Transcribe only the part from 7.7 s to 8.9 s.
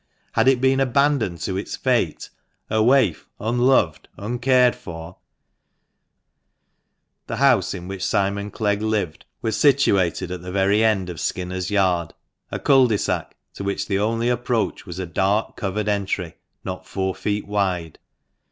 in which Simon Clegg